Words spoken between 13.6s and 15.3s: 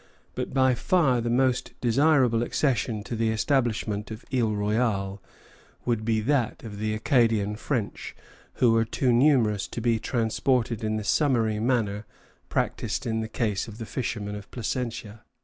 of the fishermen of Placentia.